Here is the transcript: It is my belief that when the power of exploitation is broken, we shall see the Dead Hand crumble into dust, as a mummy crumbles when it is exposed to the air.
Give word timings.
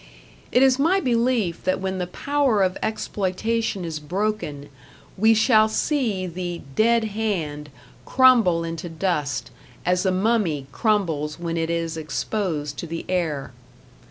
It 0.51 0.63
is 0.63 0.79
my 0.79 0.99
belief 0.99 1.63
that 1.63 1.79
when 1.79 1.99
the 1.99 2.07
power 2.07 2.63
of 2.63 2.75
exploitation 2.81 3.85
is 3.85 3.99
broken, 3.99 4.69
we 5.15 5.35
shall 5.35 5.69
see 5.69 6.25
the 6.25 6.63
Dead 6.75 7.03
Hand 7.03 7.69
crumble 8.03 8.63
into 8.63 8.89
dust, 8.89 9.51
as 9.85 10.03
a 10.03 10.11
mummy 10.11 10.65
crumbles 10.71 11.37
when 11.39 11.55
it 11.55 11.69
is 11.69 11.97
exposed 11.97 12.79
to 12.79 12.87
the 12.87 13.05
air. 13.09 13.51